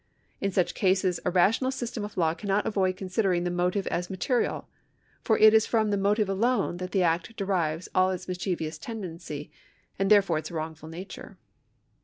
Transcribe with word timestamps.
In 0.39 0.51
such 0.51 0.73
cases 0.73 1.19
a 1.25 1.29
rational 1.29 1.69
system 1.69 2.03
of 2.03 2.17
law 2.17 2.33
cannot 2.33 2.65
avoid 2.65 2.97
considering 2.97 3.43
the 3.43 3.51
motive 3.51 3.85
as 3.85 4.09
material, 4.09 4.67
for 5.23 5.37
it 5.37 5.53
is 5.53 5.67
from 5.67 5.91
the 5.91 5.95
motive 5.95 6.27
alone 6.27 6.77
that 6.77 6.89
the 6.91 7.03
act 7.03 7.35
derives 7.35 7.87
all 7.93 8.09
its 8.09 8.27
mischievous 8.27 8.79
tendency, 8.79 9.51
and 9.99 10.09
therefore 10.09 10.39
its 10.39 10.49
wrongful 10.49 10.89
nature. 10.89 11.37